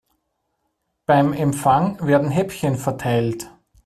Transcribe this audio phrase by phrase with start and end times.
[1.05, 3.51] Beim Empfang werden Häppchen verteilt.